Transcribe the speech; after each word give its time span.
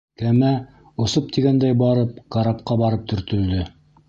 Кәмә, 0.19 0.53
осоп 1.05 1.29
тигәндәй 1.37 1.77
барып, 1.83 2.19
карапҡа 2.37 2.79
барып 2.85 3.09
төртөлдө. 3.15 3.63